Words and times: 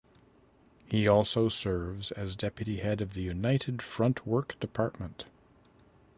He 0.87 1.07
also 1.07 1.47
serves 1.47 2.11
as 2.13 2.35
deputy 2.35 2.77
head 2.77 3.01
of 3.01 3.13
the 3.13 3.21
United 3.21 3.83
Front 3.83 4.25
Work 4.25 4.59
Department. 4.59 5.25